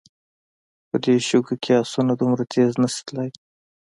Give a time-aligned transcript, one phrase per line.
[0.89, 3.29] په دې شګو کې آسونه دومره تېز نه شي تلای.